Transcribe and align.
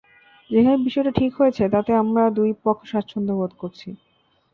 যেভাবে 0.49 0.79
বিষয়টি 0.85 1.11
ঠিক 1.19 1.31
হয়েছে 1.39 1.63
তাতে 1.73 1.91
আমরা 2.01 2.23
দুই 2.37 2.49
পক্ষই 2.63 2.89
স্বাচ্ছন্দ্য 2.91 3.33
বোধ 3.39 3.51
করছি। 3.61 3.89